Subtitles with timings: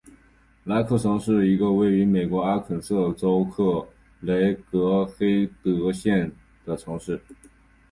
[0.63, 3.87] 莱克城是一个位于美国阿肯色州克
[4.19, 6.31] 雷格黑德县
[6.65, 7.21] 的城市。